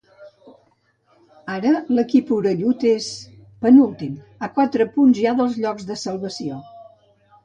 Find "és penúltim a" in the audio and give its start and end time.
2.91-4.49